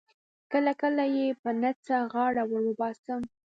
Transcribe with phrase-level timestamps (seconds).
[0.51, 3.21] کله کله یې په نه څه غاړه ور وباسم.